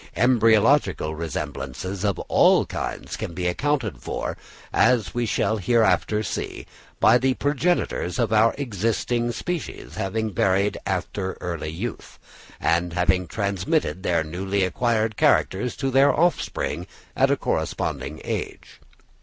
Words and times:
Embryological 0.15 1.13
resemblances 1.13 2.03
of 2.03 2.17
all 2.27 2.65
kinds 2.65 3.15
can 3.15 3.35
be 3.35 3.45
accounted 3.45 4.01
for, 4.01 4.35
as 4.73 5.13
we 5.13 5.27
shall 5.27 5.57
hereafter 5.57 6.23
see, 6.23 6.65
by 6.99 7.19
the 7.19 7.35
progenitors 7.35 8.17
of 8.17 8.33
our 8.33 8.55
existing 8.57 9.31
species 9.31 9.97
having 9.97 10.33
varied 10.33 10.75
after 10.87 11.37
early 11.39 11.69
youth, 11.69 12.17
and 12.59 12.93
having 12.93 13.27
transmitted 13.27 14.01
their 14.01 14.23
newly 14.23 14.63
acquired 14.63 15.15
characters 15.17 15.75
to 15.75 15.91
their 15.91 16.11
offspring, 16.11 16.87
at 17.15 17.29
a 17.29 17.37
corresponding 17.37 18.19
age. 18.23 18.81